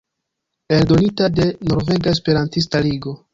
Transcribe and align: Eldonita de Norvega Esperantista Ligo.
Eldonita 0.71 1.29
de 1.29 1.59
Norvega 1.61 2.09
Esperantista 2.09 2.81
Ligo. 2.81 3.27